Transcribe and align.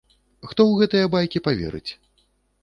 Хто 0.49 0.61
ў 0.67 0.73
гэтыя 0.83 1.11
байкі 1.17 1.43
паверыць? 1.49 1.91